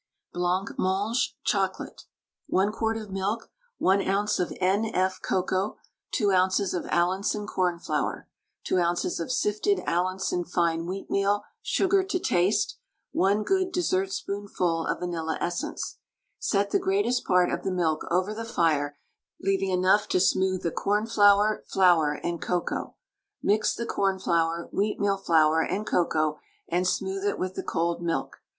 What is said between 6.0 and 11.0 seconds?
2 oz. of Allinson cornflour, 2 oz. of sifted Allinson fine